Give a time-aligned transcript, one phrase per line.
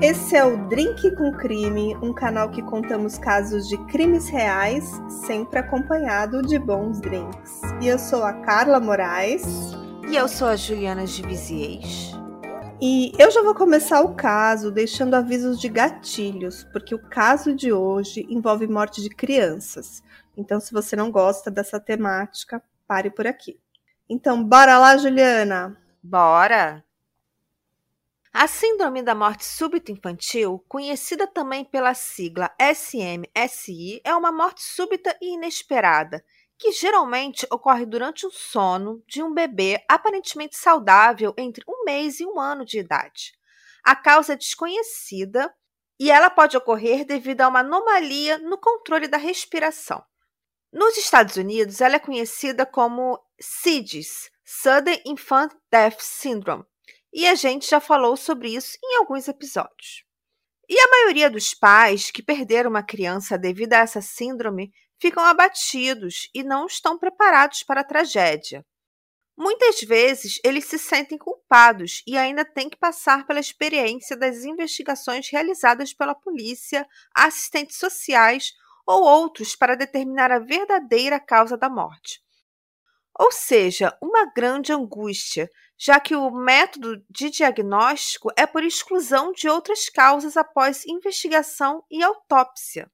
[0.00, 4.84] Esse é o Drink com Crime, um canal que contamos casos de crimes reais,
[5.26, 7.62] sempre acompanhado de bons drinks.
[7.80, 9.42] E eu sou a Carla Moraes.
[10.10, 12.12] E eu sou a Juliana de Viziers.
[12.78, 17.72] E eu já vou começar o caso deixando avisos de gatilhos, porque o caso de
[17.72, 20.02] hoje envolve morte de crianças.
[20.36, 23.58] Então, se você não gosta dessa temática, pare por aqui.
[24.10, 25.74] Então, bora lá, Juliana?
[26.02, 26.85] Bora!
[28.38, 35.16] A Síndrome da Morte Súbita Infantil, conhecida também pela sigla SMSI, é uma morte súbita
[35.22, 36.22] e inesperada,
[36.58, 42.26] que geralmente ocorre durante o sono de um bebê aparentemente saudável entre um mês e
[42.26, 43.32] um ano de idade.
[43.82, 45.50] A causa é desconhecida
[45.98, 50.04] e ela pode ocorrer devido a uma anomalia no controle da respiração.
[50.70, 56.66] Nos Estados Unidos, ela é conhecida como SIDS, Sudden Infant Death Syndrome,
[57.16, 60.04] e a gente já falou sobre isso em alguns episódios.
[60.68, 66.28] E a maioria dos pais que perderam uma criança devido a essa síndrome ficam abatidos
[66.34, 68.62] e não estão preparados para a tragédia.
[69.34, 75.30] Muitas vezes eles se sentem culpados e ainda têm que passar pela experiência das investigações
[75.30, 78.52] realizadas pela polícia, assistentes sociais
[78.86, 82.25] ou outros para determinar a verdadeira causa da morte.
[83.18, 89.48] Ou seja, uma grande angústia, já que o método de diagnóstico é por exclusão de
[89.48, 92.90] outras causas após investigação e autópsia.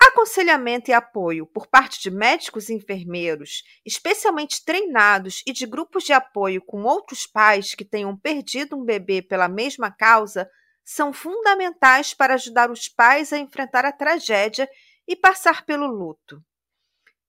[0.00, 6.12] Aconselhamento e apoio por parte de médicos e enfermeiros, especialmente treinados, e de grupos de
[6.12, 10.48] apoio com outros pais que tenham perdido um bebê pela mesma causa,
[10.84, 14.68] são fundamentais para ajudar os pais a enfrentar a tragédia
[15.08, 16.42] e passar pelo luto.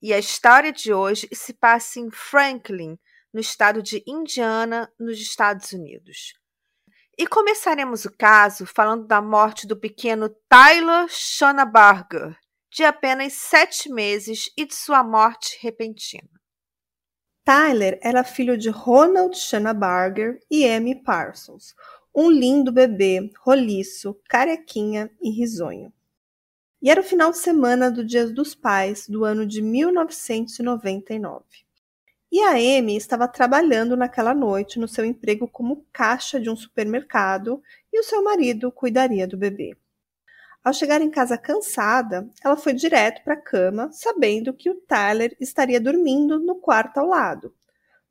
[0.08, 2.96] E a história de hoje se passa em Franklin,
[3.34, 6.36] no estado de Indiana, nos Estados Unidos.
[7.18, 12.38] E começaremos o caso falando da morte do pequeno Tyler Schonabarger,
[12.72, 16.30] de apenas sete meses, e de sua morte repentina.
[17.44, 21.74] Tyler era filho de Ronald Schonabarger e Amy Parsons,
[22.16, 25.92] um lindo bebê, roliço, carequinha e risonho.
[26.86, 31.44] E era o final de semana do Dia dos Pais do ano de 1999.
[32.32, 37.60] E a Amy estava trabalhando naquela noite no seu emprego como caixa de um supermercado
[37.92, 39.76] e o seu marido cuidaria do bebê.
[40.64, 45.36] Ao chegar em casa cansada, ela foi direto para a cama, sabendo que o Tyler
[45.40, 47.52] estaria dormindo no quarto ao lado.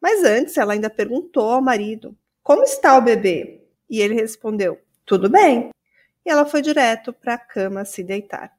[0.01, 3.69] Mas antes ela ainda perguntou ao marido: Como está o bebê?
[3.89, 5.71] E ele respondeu: Tudo bem.
[6.27, 8.53] E ela foi direto para a cama se deitar.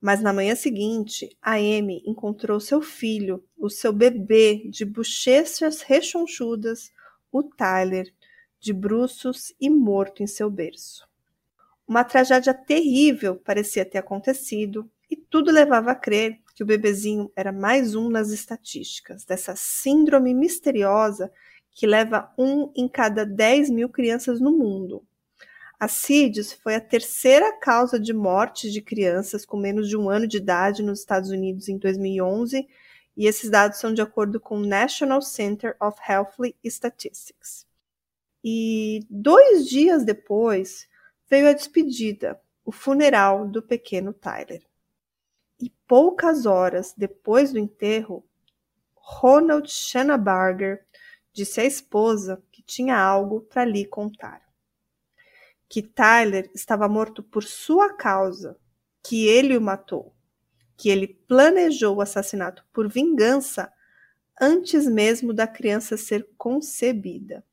[0.00, 6.92] Mas na manhã seguinte, a Amy encontrou seu filho, o seu bebê de bochechas rechonchudas,
[7.32, 8.12] o Tyler,
[8.60, 11.08] de bruços e morto em seu berço.
[11.86, 17.50] Uma tragédia terrível parecia ter acontecido e tudo levava a crer que o bebezinho era
[17.50, 21.32] mais um nas estatísticas dessa síndrome misteriosa
[21.72, 25.06] que leva um em cada 10 mil crianças no mundo.
[25.80, 30.26] A CIDS foi a terceira causa de morte de crianças com menos de um ano
[30.26, 32.68] de idade nos Estados Unidos em 2011,
[33.16, 36.34] e esses dados são de acordo com o National Center of Health
[36.64, 37.64] Statistics.
[38.42, 40.88] E dois dias depois
[41.30, 44.64] veio a despedida, o funeral do pequeno Tyler.
[45.60, 48.24] E poucas horas depois do enterro,
[48.96, 50.84] Ronald Shanabarger
[51.32, 54.47] disse à esposa que tinha algo para lhe contar
[55.68, 58.56] que Tyler estava morto por sua causa,
[59.02, 60.14] que ele o matou,
[60.76, 63.70] que ele planejou o assassinato por vingança
[64.40, 67.44] antes mesmo da criança ser concebida.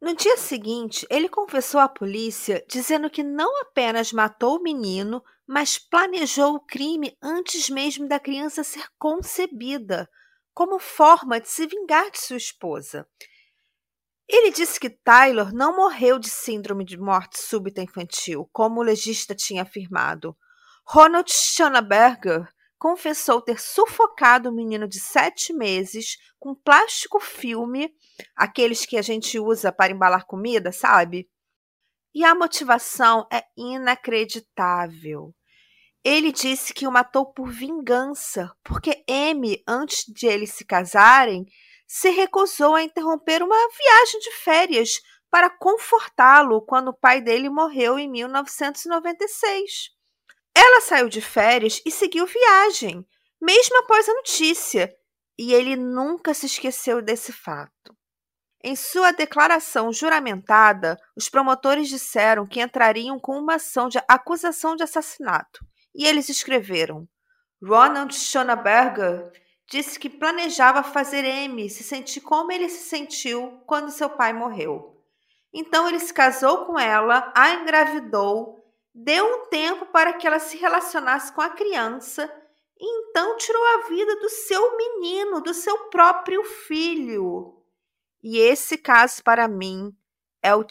[0.00, 5.78] No dia seguinte, ele confessou à polícia dizendo que não apenas matou o menino, mas
[5.78, 10.08] planejou o crime antes mesmo da criança ser concebida
[10.56, 13.06] como forma de se vingar de sua esposa.
[14.26, 19.34] Ele disse que Taylor não morreu de síndrome de morte súbita infantil, como o legista
[19.34, 20.34] tinha afirmado.
[20.86, 22.48] Ronald Schoenberger
[22.78, 27.94] confessou ter sufocado o menino de sete meses com plástico filme,
[28.34, 31.28] aqueles que a gente usa para embalar comida, sabe?
[32.14, 35.34] E a motivação é inacreditável.
[36.08, 41.44] Ele disse que o matou por vingança, porque M, antes de eles se casarem,
[41.84, 47.98] se recusou a interromper uma viagem de férias para confortá-lo quando o pai dele morreu
[47.98, 49.90] em 1996.
[50.54, 53.04] Ela saiu de férias e seguiu viagem,
[53.42, 54.94] mesmo após a notícia,
[55.36, 57.96] e ele nunca se esqueceu desse fato.
[58.62, 64.84] Em sua declaração juramentada, os promotores disseram que entrariam com uma ação de acusação de
[64.84, 65.66] assassinato.
[65.96, 67.08] E eles escreveram:
[67.62, 69.32] Ronald Schoenberger
[69.66, 75.02] disse que planejava fazer Amy se sentir como ele se sentiu quando seu pai morreu.
[75.52, 78.62] Então ele se casou com ela, a engravidou,
[78.94, 82.30] deu um tempo para que ela se relacionasse com a criança
[82.78, 87.56] e então tirou a vida do seu menino, do seu próprio filho.
[88.22, 89.96] E esse caso, para mim,
[90.42, 90.66] é o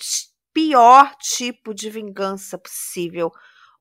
[0.54, 3.31] pior tipo de vingança possível.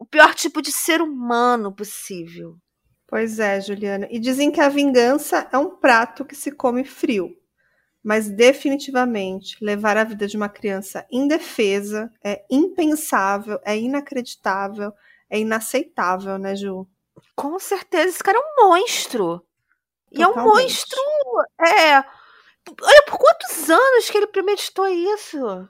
[0.05, 2.59] O pior tipo de ser humano possível.
[3.07, 4.07] Pois é, Juliana.
[4.11, 7.35] E dizem que a vingança é um prato que se come frio.
[8.03, 14.93] Mas definitivamente levar a vida de uma criança indefesa é impensável, é inacreditável,
[15.31, 16.87] é inaceitável, né, Ju?
[17.35, 19.43] Com certeza, esse cara é um monstro.
[20.13, 20.19] Totalmente.
[20.19, 21.01] E é um monstro.
[21.67, 21.97] É.
[22.79, 25.67] Olha, por quantos anos que ele premeditou isso?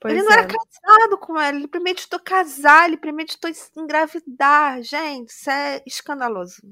[0.00, 0.38] Pois ele não é.
[0.38, 4.82] era casado com ela, ele premeditou casar, ele premeditou engravidar.
[4.82, 6.62] Gente, isso é escandaloso.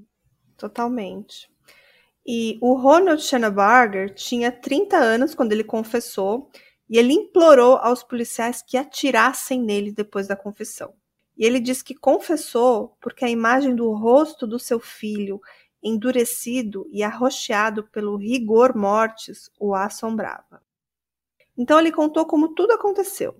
[0.57, 1.51] Totalmente.
[2.25, 6.51] E o Ronald Schennebarger tinha 30 anos quando ele confessou
[6.89, 10.95] e ele implorou aos policiais que atirassem nele depois da confissão.
[11.37, 15.41] E ele diz que confessou porque a imagem do rosto do seu filho,
[15.83, 20.63] endurecido e arroxeado pelo rigor mortis, o assombrava.
[21.57, 23.37] Então ele contou como tudo aconteceu.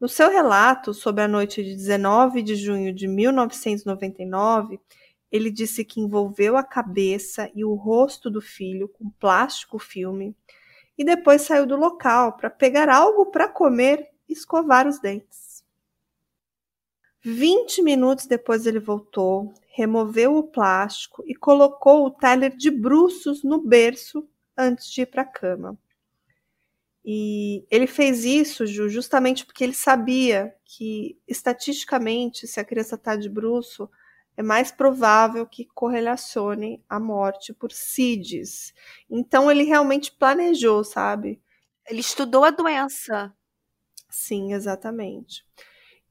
[0.00, 4.80] No seu relato sobre a noite de 19 de junho de 1999,
[5.30, 10.34] ele disse que envolveu a cabeça e o rosto do filho com plástico filme
[10.96, 15.64] e depois saiu do local para pegar algo para comer e escovar os dentes.
[17.22, 23.62] 20 minutos depois ele voltou, removeu o plástico e colocou o Tyler de bruços no
[23.62, 24.26] berço
[24.56, 25.78] antes de ir para a cama.
[27.04, 33.16] E ele fez isso, Ju, justamente porque ele sabia que, estatisticamente, se a criança está
[33.16, 33.88] de bruço,
[34.36, 38.72] é mais provável que correlacione a morte por CIDs.
[39.10, 41.40] Então, ele realmente planejou, sabe?
[41.88, 43.32] Ele estudou a doença.
[44.10, 45.44] Sim, exatamente.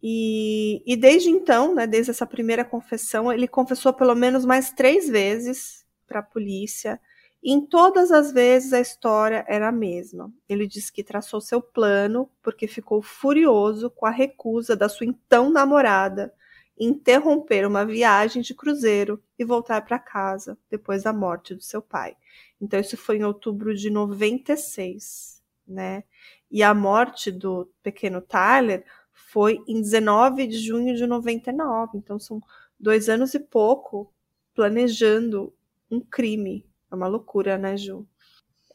[0.01, 5.09] E, e desde então, né, desde essa primeira confissão, ele confessou pelo menos mais três
[5.09, 6.99] vezes para a polícia
[7.43, 10.31] em todas as vezes a história era a mesma.
[10.47, 15.49] Ele disse que traçou seu plano porque ficou furioso com a recusa da sua então
[15.49, 16.33] namorada
[16.77, 22.15] interromper uma viagem de cruzeiro e voltar para casa depois da morte do seu pai.
[22.59, 26.03] Então isso foi em outubro de 96, né?
[26.49, 31.97] E a morte do pequeno Tyler foi em 19 de junho de 99.
[31.97, 32.41] Então são
[32.79, 34.11] dois anos e pouco
[34.53, 35.53] planejando
[35.91, 38.07] um crime é uma loucura, né, Ju?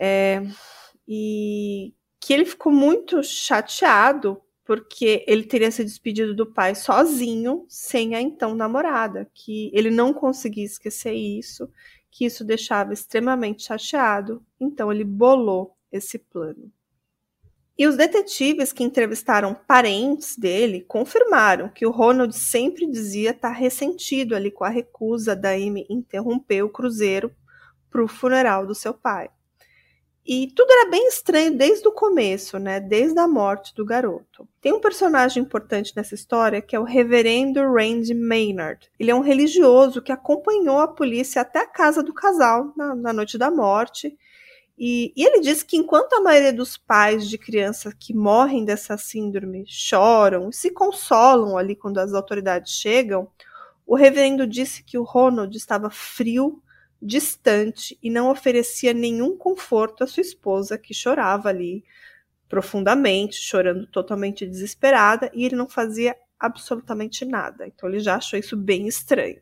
[0.01, 0.43] É,
[1.07, 8.15] e que ele ficou muito chateado porque ele teria se despedido do pai sozinho, sem
[8.15, 11.69] a então namorada, que ele não conseguia esquecer isso,
[12.11, 16.73] que isso deixava extremamente chateado, então ele bolou esse plano.
[17.77, 24.35] E os detetives que entrevistaram parentes dele confirmaram que o Ronald sempre dizia estar ressentido
[24.35, 27.35] ali com a recusa da Amy interromper o cruzeiro
[27.95, 29.31] para o funeral do seu pai.
[30.27, 32.81] E tudo era bem estranho desde o começo, né?
[32.81, 34.49] Desde a morte do garoto.
[34.61, 38.91] Tem um personagem importante nessa história que é o Reverendo Randy Maynard.
[38.99, 43.13] Ele é um religioso que acompanhou a polícia até a casa do casal na, na
[43.13, 44.17] noite da morte.
[44.77, 48.97] E, e, ele disse que enquanto a maioria dos pais de crianças que morrem dessa
[48.97, 53.29] síndrome choram e se consolam ali quando as autoridades chegam,
[53.87, 56.61] o reverendo disse que o Ronald estava frio
[57.05, 61.85] distante e não oferecia nenhum conforto à sua esposa, que chorava ali
[62.49, 67.67] profundamente, chorando totalmente desesperada, e ele não fazia absolutamente nada.
[67.67, 69.41] Então ele já achou isso bem estranho.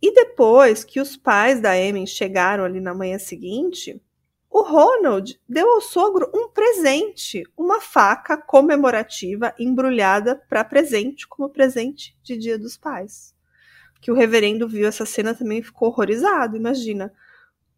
[0.00, 4.02] E depois que os pais da Amy chegaram ali na manhã seguinte,
[4.50, 12.14] o Ronald deu ao sogro um presente, uma faca comemorativa embrulhada para presente, como presente
[12.22, 13.32] de Dia dos Pais
[14.02, 16.56] que o reverendo viu essa cena também ficou horrorizado.
[16.56, 17.14] Imagina,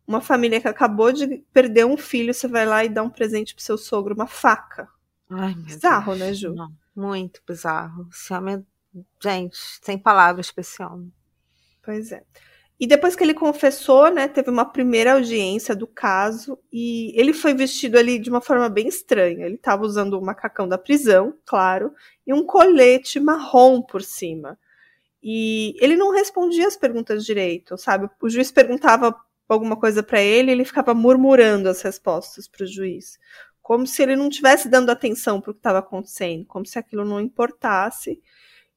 [0.07, 3.55] uma família que acabou de perder um filho, você vai lá e dá um presente
[3.55, 4.89] pro seu sogro, uma faca.
[5.29, 6.19] Ai, bizarro, Deus.
[6.19, 6.55] né, Ju?
[6.55, 8.09] Não, muito bizarro.
[8.11, 8.67] Esse homem,
[9.23, 11.13] gente, sem palavras pra esse homem.
[11.83, 12.23] Pois é.
[12.81, 17.53] E depois que ele confessou, né, teve uma primeira audiência do caso e ele foi
[17.53, 19.45] vestido ali de uma forma bem estranha.
[19.45, 21.93] Ele estava usando o macacão da prisão, claro,
[22.27, 24.59] e um colete marrom por cima.
[25.27, 28.11] E ele não respondia as perguntas direito, sabe?
[28.21, 29.17] O juiz perguntava
[29.49, 33.19] alguma coisa para ele, ele ficava murmurando as respostas para o juiz,
[33.63, 37.07] como se ele não estivesse dando atenção para o que estava acontecendo, como se aquilo
[37.07, 38.21] não importasse.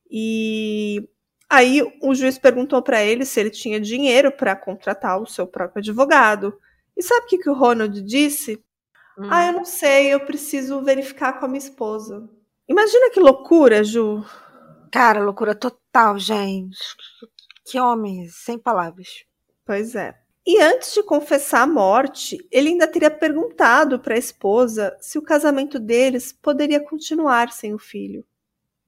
[0.09, 1.05] E
[1.49, 5.81] aí o juiz perguntou para ele se ele tinha dinheiro para contratar o seu próprio
[5.81, 6.57] advogado.
[6.95, 8.63] E sabe o que, que o Ronald disse?
[9.19, 9.27] Hum.
[9.29, 12.29] Ah, eu não sei, eu preciso verificar com a minha esposa.
[12.69, 14.23] Imagina que loucura, Ju.
[14.91, 15.77] Cara, loucura total,
[16.17, 16.77] gente.
[17.65, 19.25] Que homem, sem palavras.
[19.65, 20.17] Pois é.
[20.45, 25.21] E antes de confessar a morte, ele ainda teria perguntado para a esposa se o
[25.21, 28.25] casamento deles poderia continuar sem o filho.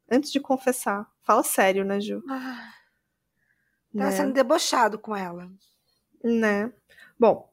[0.09, 1.05] Antes de confessar.
[1.21, 2.23] Fala sério, né, Ju?
[2.29, 2.71] Ah,
[3.93, 4.11] tá né?
[4.11, 5.51] sendo debochado com ela.
[6.23, 6.71] Né?
[7.19, 7.51] Bom,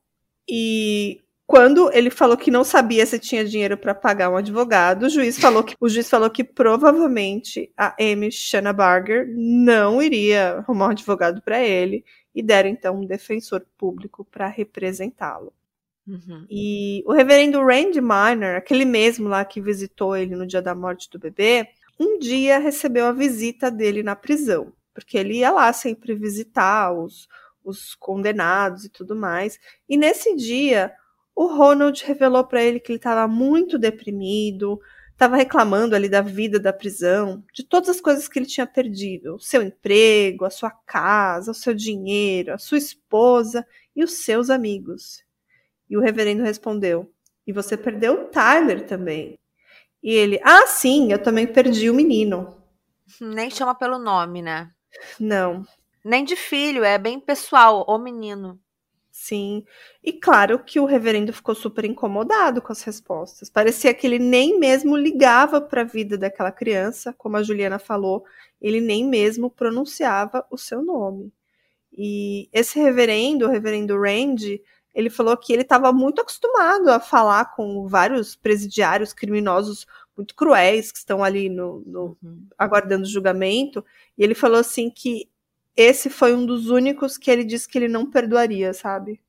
[0.48, 5.08] e quando ele falou que não sabia se tinha dinheiro para pagar um advogado, o
[5.08, 8.30] juiz falou que o juiz falou que provavelmente a Amy
[8.74, 14.48] Barger não iria arrumar um advogado para ele e deram então um defensor público para
[14.48, 15.52] representá-lo.
[16.04, 16.46] Uhum.
[16.50, 21.08] E o reverendo Randy Miner, aquele mesmo lá que visitou ele no dia da morte
[21.10, 26.14] do bebê, um dia recebeu a visita dele na prisão, porque ele ia lá sempre
[26.14, 27.28] visitar os,
[27.64, 29.58] os condenados e tudo mais.
[29.88, 30.92] E nesse dia,
[31.36, 34.80] o Ronald revelou para ele que ele estava muito deprimido,
[35.12, 39.34] estava reclamando ali da vida da prisão, de todas as coisas que ele tinha perdido:
[39.34, 44.48] o seu emprego, a sua casa, o seu dinheiro, a sua esposa e os seus
[44.48, 45.22] amigos.
[45.90, 47.12] E o reverendo respondeu:
[47.46, 49.38] E você perdeu o Tyler também.
[50.02, 52.56] E ele: Ah, sim, eu também perdi o menino.
[53.20, 54.70] Nem chama pelo nome, né?
[55.20, 55.66] Não.
[56.02, 58.58] Nem de filho, é bem pessoal, o menino.
[59.18, 59.64] Sim.
[60.04, 63.48] E claro que o reverendo ficou super incomodado com as respostas.
[63.48, 68.24] Parecia que ele nem mesmo ligava para a vida daquela criança, como a Juliana falou,
[68.60, 71.32] ele nem mesmo pronunciava o seu nome.
[71.90, 74.62] E esse reverendo, o reverendo Randy,
[74.94, 80.92] ele falou que ele estava muito acostumado a falar com vários presidiários criminosos muito cruéis
[80.92, 82.46] que estão ali no, no uhum.
[82.58, 83.82] aguardando julgamento.
[84.16, 85.26] E ele falou assim que
[85.76, 89.20] esse foi um dos únicos que ele disse que ele não perdoaria, sabe?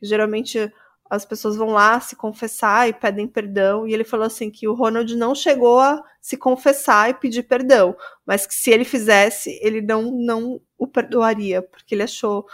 [0.00, 0.72] Geralmente
[1.08, 4.72] as pessoas vão lá se confessar e pedem perdão, e ele falou assim que o
[4.72, 7.94] Ronald não chegou a se confessar e pedir perdão,
[8.24, 12.46] mas que se ele fizesse, ele não, não o perdoaria, porque ele achou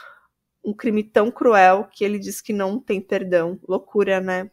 [0.64, 3.58] um crime tão cruel que ele disse que não tem perdão.
[3.66, 4.50] Loucura, né?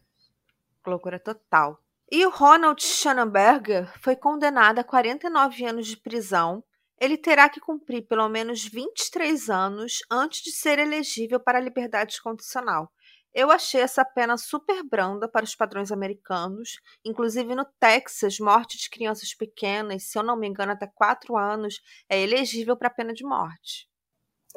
[0.86, 1.82] Loucura total.
[2.12, 6.64] E o Ronald Schanenberger foi condenado a 49 anos de prisão
[7.00, 12.22] ele terá que cumprir pelo menos 23 anos antes de ser elegível para a liberdade
[12.22, 12.92] condicional.
[13.34, 16.80] Eu achei essa pena super branda para os padrões americanos.
[17.04, 21.82] Inclusive no Texas, morte de crianças pequenas, se eu não me engano, até 4 anos,
[22.08, 23.90] é elegível para a pena de morte.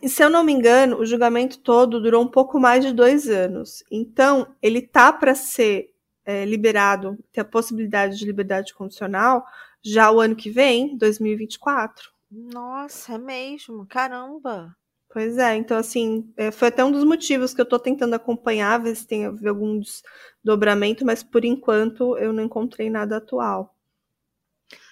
[0.01, 3.29] E se eu não me engano, o julgamento todo durou um pouco mais de dois
[3.29, 3.83] anos.
[3.91, 5.93] Então, ele tá para ser
[6.25, 9.45] é, liberado, ter a possibilidade de liberdade condicional
[9.83, 12.13] já o ano que vem, 2024.
[12.31, 13.87] Nossa, é mesmo?
[13.87, 14.77] Caramba!
[15.11, 18.79] Pois é, então assim, é, foi até um dos motivos que eu tô tentando acompanhar,
[18.79, 23.75] ver se tem algum desdobramento, mas por enquanto eu não encontrei nada atual.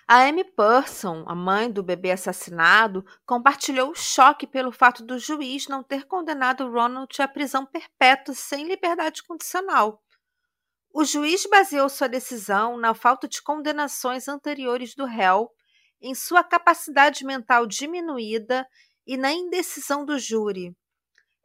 [0.09, 5.67] A Amy Person, a mãe do bebê assassinado, compartilhou o choque pelo fato do juiz
[5.69, 10.03] não ter condenado Ronald à prisão perpétua sem liberdade condicional.
[10.95, 15.51] O juiz baseou sua decisão na falta de condenações anteriores do réu
[16.01, 18.67] em sua capacidade mental diminuída
[19.07, 20.77] e na indecisão do júri.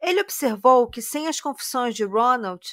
[0.00, 2.66] Ele observou que, sem as confissões de Ronald,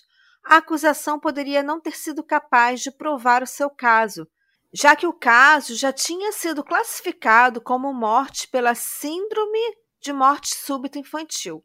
[0.44, 4.28] a acusação poderia não ter sido capaz de provar o seu caso,
[4.74, 10.98] já que o caso já tinha sido classificado como morte pela Síndrome de Morte Súbita
[10.98, 11.64] Infantil.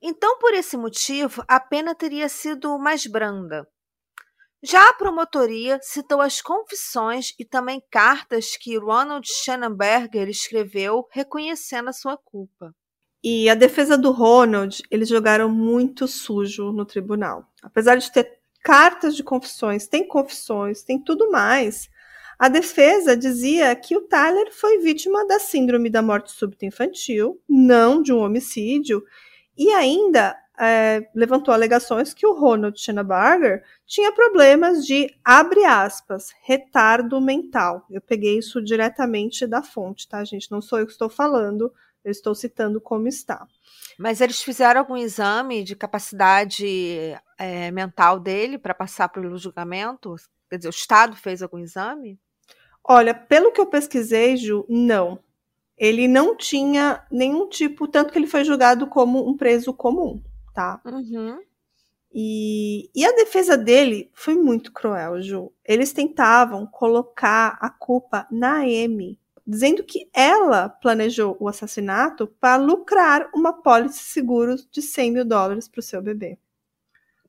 [0.00, 3.66] Então, por esse motivo, a pena teria sido mais branda.
[4.68, 11.92] Já a promotoria citou as confissões e também cartas que Ronald Schnellenberger escreveu reconhecendo a
[11.92, 12.74] sua culpa.
[13.22, 17.46] E a defesa do Ronald, eles jogaram muito sujo no tribunal.
[17.62, 21.88] Apesar de ter cartas de confissões, tem confissões, tem tudo mais.
[22.36, 28.02] A defesa dizia que o Tyler foi vítima da síndrome da morte súbita infantil, não
[28.02, 29.04] de um homicídio,
[29.56, 37.20] e ainda é, levantou alegações que o Ronald Schenneberger tinha problemas de, abre aspas, retardo
[37.20, 37.84] mental.
[37.90, 40.50] Eu peguei isso diretamente da fonte, tá, gente?
[40.50, 41.72] Não sou eu que estou falando,
[42.04, 43.46] eu estou citando como está.
[43.98, 46.66] Mas eles fizeram algum exame de capacidade
[47.38, 50.16] é, mental dele para passar pelo julgamento?
[50.48, 52.18] Quer dizer, o Estado fez algum exame?
[52.82, 55.18] Olha, pelo que eu pesquisei, Ju, não.
[55.76, 60.22] Ele não tinha nenhum tipo, tanto que ele foi julgado como um preso comum
[60.56, 60.80] tá?
[60.86, 61.38] Uhum.
[62.10, 65.52] E, e a defesa dele foi muito cruel, Ju.
[65.62, 73.28] Eles tentavam colocar a culpa na Amy, dizendo que ela planejou o assassinato para lucrar
[73.34, 76.38] uma pólice de seguros de 100 mil dólares para o seu bebê.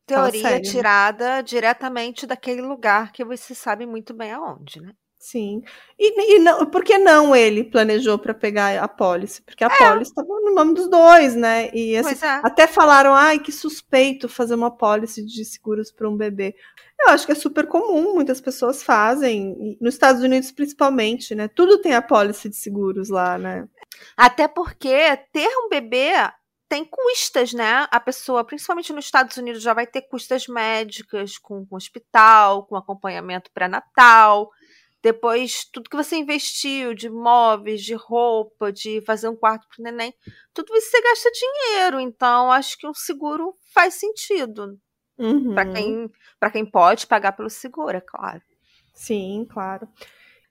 [0.06, 4.94] Teoria tirada diretamente daquele lugar que você sabe muito bem aonde, né?
[5.20, 5.64] Sim.
[5.98, 9.42] E, e não, por que não ele planejou para pegar a pólice?
[9.42, 9.78] Porque a é.
[9.78, 11.70] pólice estava no nome dos dois, né?
[11.74, 12.42] E assim, é.
[12.44, 16.56] até falaram, ai, que suspeito fazer uma pólice de seguros para um bebê.
[17.00, 21.48] Eu acho que é super comum, muitas pessoas fazem, nos Estados Unidos principalmente, né?
[21.48, 23.68] Tudo tem a pólice de seguros lá, né?
[24.16, 26.14] Até porque ter um bebê
[26.70, 27.88] tem custas, né?
[27.92, 32.76] A pessoa, principalmente nos Estados Unidos, já vai ter custas médicas, com, com hospital, com
[32.76, 34.50] acompanhamento pré-natal.
[35.02, 39.84] Depois, tudo que você investiu de móveis, de roupa, de fazer um quarto para o
[39.84, 40.14] neném,
[40.54, 42.00] tudo isso você gasta dinheiro.
[42.00, 44.78] Então, acho que um seguro faz sentido.
[45.18, 45.54] Uhum.
[45.54, 46.12] Para quem,
[46.52, 48.42] quem pode pagar pelo seguro, é claro.
[48.94, 49.88] Sim, claro.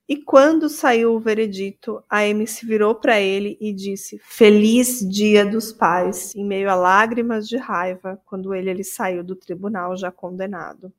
[0.09, 5.45] E quando saiu o veredito, a Amy se virou para ele e disse: Feliz Dia
[5.45, 10.13] dos Pais, em meio a lágrimas de raiva, quando ele, ele saiu do tribunal já
[10.13, 10.93] condenado.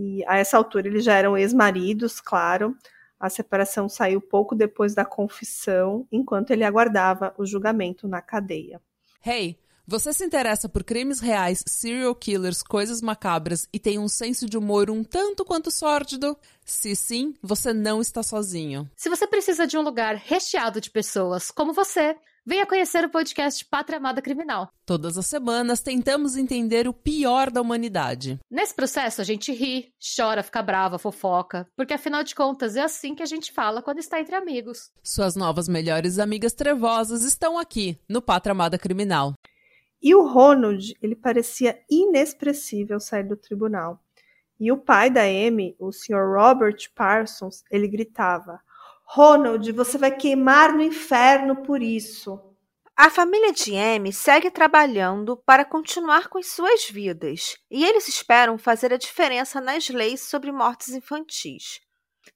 [0.00, 2.76] E a essa altura eles já eram ex-maridos, claro.
[3.18, 8.80] A separação saiu pouco depois da confissão, enquanto ele aguardava o julgamento na cadeia.
[9.26, 14.48] Hey, você se interessa por crimes reais, serial killers, coisas macabras e tem um senso
[14.48, 16.36] de humor um tanto quanto sórdido?
[16.64, 18.88] Se sim, você não está sozinho.
[18.94, 22.14] Se você precisa de um lugar recheado de pessoas como você,
[22.48, 24.72] venha conhecer o podcast Pátria Amada Criminal.
[24.86, 28.38] Todas as semanas tentamos entender o pior da humanidade.
[28.50, 33.14] Nesse processo a gente ri, chora, fica brava, fofoca, porque afinal de contas é assim
[33.14, 34.90] que a gente fala quando está entre amigos.
[35.04, 39.34] Suas novas melhores amigas trevosas estão aqui no Pátria Amada Criminal.
[40.00, 44.02] E o Ronald, ele parecia inexpressível sair do tribunal.
[44.58, 46.34] E o pai da Amy, o Sr.
[46.34, 48.58] Robert Parsons, ele gritava:
[49.10, 52.38] Ronald, você vai queimar no inferno por isso.
[52.94, 58.58] A família de Amy segue trabalhando para continuar com as suas vidas, e eles esperam
[58.58, 61.80] fazer a diferença nas leis sobre mortes infantis.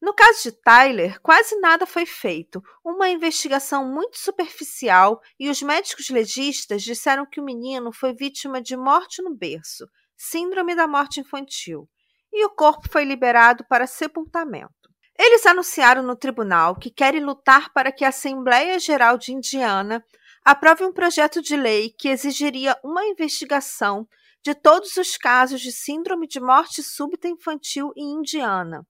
[0.01, 6.09] No caso de Tyler, quase nada foi feito, uma investigação muito superficial e os médicos
[6.09, 11.87] legistas disseram que o menino foi vítima de morte no berço, síndrome da morte infantil,
[12.33, 14.82] e o corpo foi liberado para sepultamento.
[15.19, 20.05] Eles anunciaram no tribunal que querem lutar para que a Assembleia Geral de Indiana
[20.45, 24.09] aprove um projeto de lei que exigiria uma investigação
[24.43, 28.87] de todos os casos de síndrome de morte súbita infantil em Indiana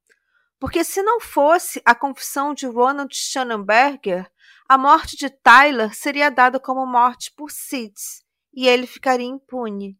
[0.62, 4.30] porque se não fosse a confissão de Ronald Schnellenberger,
[4.68, 9.98] a morte de Tyler seria dada como morte por SIDS e ele ficaria impune.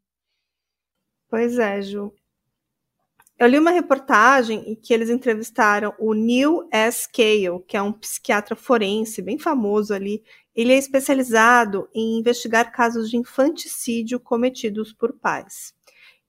[1.28, 2.14] Pois é, Ju.
[3.42, 7.08] Eu li uma reportagem em que eles entrevistaram o Neil S.
[7.12, 10.22] Cale, que é um psiquiatra forense bem famoso ali.
[10.54, 15.74] Ele é especializado em investigar casos de infanticídio cometidos por pais.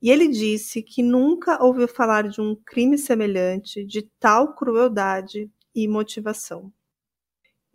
[0.01, 5.87] E ele disse que nunca ouviu falar de um crime semelhante, de tal crueldade e
[5.87, 6.73] motivação.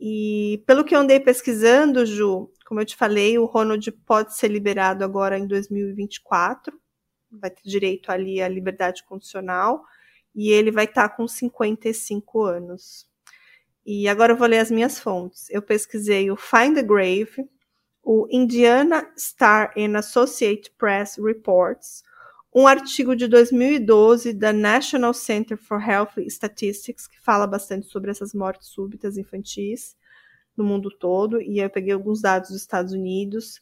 [0.01, 4.48] E pelo que eu andei pesquisando, Ju, como eu te falei, o Ronald pode ser
[4.48, 6.77] liberado agora em 2024,
[7.30, 9.84] vai ter direito ali à liberdade condicional,
[10.34, 13.08] e ele vai estar com 55 anos.
[13.84, 15.48] E agora eu vou ler as minhas fontes.
[15.50, 17.48] Eu pesquisei o Find the Grave,
[18.02, 22.02] o Indiana Star and Associate Press Reports,
[22.54, 28.32] um artigo de 2012 da National Center for Health Statistics, que fala bastante sobre essas
[28.32, 29.96] mortes súbitas infantis
[30.56, 33.60] no mundo todo, e eu peguei alguns dados dos Estados Unidos,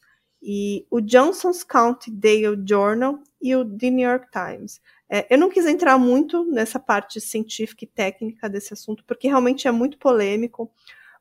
[0.48, 4.80] e o Johnson's County Daily Journal e o The New York Times.
[5.10, 9.66] É, eu não quis entrar muito nessa parte científica e técnica desse assunto, porque realmente
[9.66, 10.70] é muito polêmico,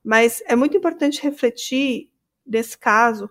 [0.04, 2.12] mas é muito importante refletir,
[2.46, 3.28] nesse caso,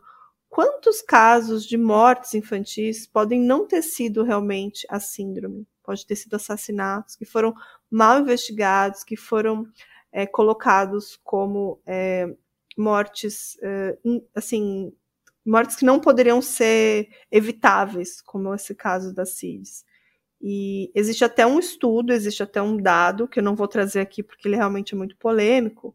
[0.48, 5.64] quantos casos de mortes infantis podem não ter sido realmente a síndrome?
[5.80, 7.54] Pode ter sido assassinatos que foram
[7.88, 9.64] mal investigados, que foram
[10.10, 12.34] é, colocados como é,
[12.76, 13.96] mortes, é,
[14.34, 14.92] assim,
[15.44, 19.84] mortes que não poderiam ser evitáveis, como esse caso da CIDS.
[20.40, 24.22] E existe até um estudo, existe até um dado, que eu não vou trazer aqui
[24.22, 25.94] porque ele realmente é muito polêmico,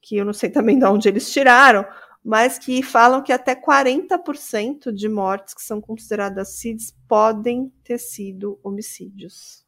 [0.00, 1.84] que eu não sei também de onde eles tiraram,
[2.24, 8.58] mas que falam que até 40% de mortes que são consideradas CIDs podem ter sido
[8.62, 9.67] homicídios.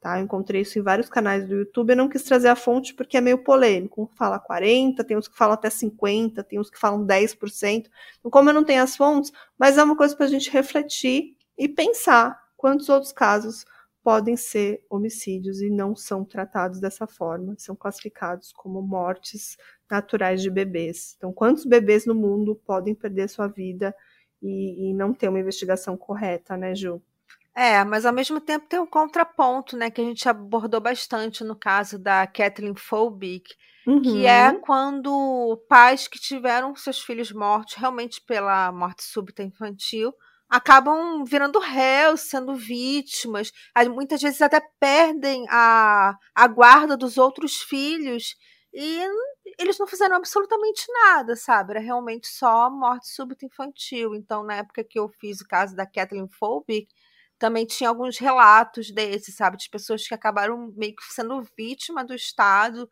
[0.00, 0.18] Tá?
[0.18, 1.90] Eu encontrei isso em vários canais do YouTube.
[1.90, 4.02] Eu não quis trazer a fonte porque é meio polêmico.
[4.02, 7.90] Um fala 40, tem uns que falam até 50, tem uns que falam 10%.
[8.18, 11.36] Então, como eu não tenho as fontes, mas é uma coisa para a gente refletir
[11.56, 13.64] e pensar quantos outros casos
[14.02, 19.56] podem ser homicídios e não são tratados dessa forma, são classificados como mortes
[19.90, 21.14] naturais de bebês.
[21.16, 23.94] Então, quantos bebês no mundo podem perder sua vida
[24.40, 27.02] e, e não ter uma investigação correta, né, Ju?
[27.58, 31.56] É, mas ao mesmo tempo tem um contraponto, né, que a gente abordou bastante no
[31.56, 33.52] caso da Kathleen Folbick,
[33.84, 34.00] uhum.
[34.00, 34.60] que é uhum.
[34.60, 40.14] quando pais que tiveram seus filhos mortos realmente pela morte súbita infantil
[40.48, 43.50] acabam virando réus, sendo vítimas,
[43.92, 48.36] muitas vezes até perdem a, a guarda dos outros filhos
[48.72, 49.04] e
[49.58, 51.72] eles não fizeram absolutamente nada, sabe?
[51.72, 54.14] Era realmente só morte súbita infantil.
[54.14, 56.88] Então, na época que eu fiz o caso da Kathleen Folbick,
[57.38, 59.56] também tinha alguns relatos desses, sabe?
[59.56, 62.88] De pessoas que acabaram meio que sendo vítima do Estado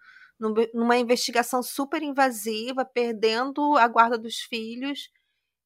[0.75, 5.11] numa investigação super invasiva, perdendo a guarda dos filhos.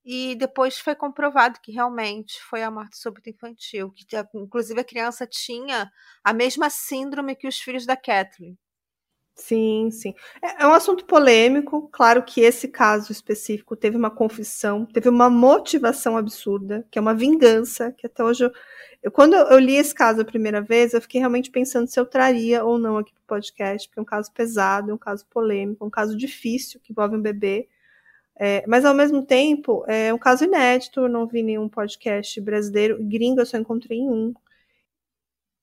[0.04, 5.26] E depois foi comprovado que realmente foi a morte súbita infantil, que inclusive a criança
[5.26, 5.90] tinha
[6.24, 8.58] a mesma síndrome que os filhos da Kathleen.
[9.40, 10.14] Sim, sim.
[10.42, 11.88] É, é, um assunto polêmico.
[11.90, 17.14] Claro que esse caso específico teve uma confissão, teve uma motivação absurda, que é uma
[17.14, 18.52] vingança, que até hoje eu,
[19.02, 22.04] eu quando eu li esse caso a primeira vez, eu fiquei realmente pensando se eu
[22.04, 25.26] traria ou não aqui para o podcast, porque é um caso pesado, é um caso
[25.30, 27.66] polêmico, é um caso difícil que envolve um bebê.
[28.38, 32.98] É, mas ao mesmo tempo, é um caso inédito, eu não vi nenhum podcast brasileiro,
[33.00, 34.34] gringo eu só encontrei um.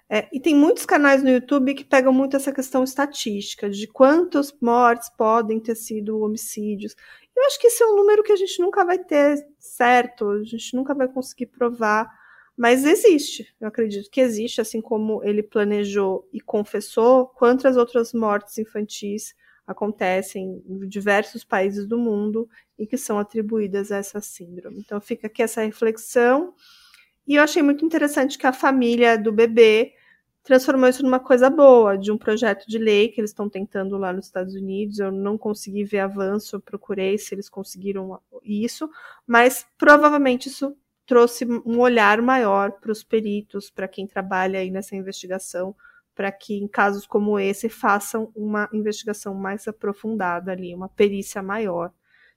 [0.09, 4.55] É, e tem muitos canais no YouTube que pegam muito essa questão estatística, de quantas
[4.61, 6.95] mortes podem ter sido homicídios.
[7.35, 10.43] Eu acho que esse é um número que a gente nunca vai ter certo, a
[10.43, 12.09] gente nunca vai conseguir provar,
[12.55, 13.53] mas existe.
[13.59, 19.35] Eu acredito que existe, assim como ele planejou e confessou, quantas outras mortes infantis
[19.67, 24.79] acontecem em diversos países do mundo e que são atribuídas a essa síndrome.
[24.79, 26.53] Então fica aqui essa reflexão.
[27.27, 29.93] E eu achei muito interessante que a família do bebê
[30.47, 34.13] transformou isso numa coisa boa, de um projeto de lei que eles estão tentando lá
[34.13, 34.97] nos Estados Unidos.
[34.97, 38.89] Eu não consegui ver avanço, eu procurei se eles conseguiram isso,
[39.27, 40.73] mas provavelmente isso
[41.05, 45.75] trouxe um olhar maior para os peritos, para quem trabalha aí nessa investigação,
[46.15, 51.91] para que em casos como esse façam uma investigação mais aprofundada ali, uma perícia maior.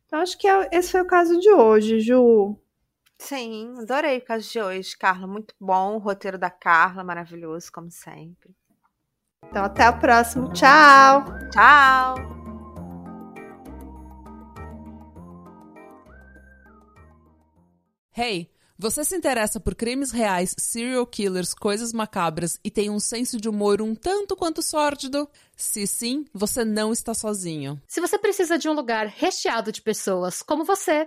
[0.05, 2.57] Então acho que é, esse foi o caso de hoje, Ju.
[3.21, 5.27] Sim, adorei o caso de hoje, Carla.
[5.27, 5.97] Muito bom.
[5.97, 8.57] O roteiro da Carla, maravilhoso, como sempre.
[9.45, 10.51] Então, até o próximo.
[10.53, 11.25] Tchau!
[11.53, 12.15] Tchau!
[18.17, 23.39] Hey, você se interessa por crimes reais, serial killers, coisas macabras e tem um senso
[23.39, 25.29] de humor um tanto quanto sórdido?
[25.55, 27.81] Se sim, você não está sozinho.
[27.87, 31.07] Se você precisa de um lugar recheado de pessoas como você